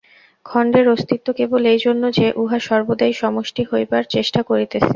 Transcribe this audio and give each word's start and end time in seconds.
খণ্ডের 0.45 0.85
অস্তিত্ব 0.87 1.27
কেবল 1.33 1.61
এইজন্য 1.65 2.03
যে, 2.11 2.27
উহা 2.35 2.59
সর্বদাই 2.59 3.13
সমষ্টি 3.13 3.63
হইবার 3.71 4.03
চেষ্টা 4.09 4.39
করিতেছে। 4.43 4.89